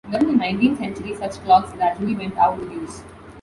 During 0.09 0.29
the 0.31 0.33
nineteenth 0.33 0.79
century 0.79 1.13
such 1.15 1.33
clocks 1.43 1.73
gradually 1.73 2.15
went 2.15 2.35
out 2.35 2.57
of 2.57 2.71
use. 2.73 3.03